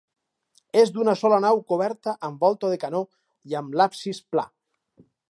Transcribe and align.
És 0.83 0.91
d'una 0.95 1.13
sola 1.19 1.37
nau 1.43 1.61
coberta 1.73 2.15
amb 2.29 2.45
volta 2.47 2.71
de 2.73 2.79
canó 2.85 3.05
i 3.53 3.59
amb 3.61 3.79
l'absis 3.81 4.23
pla. 4.33 4.47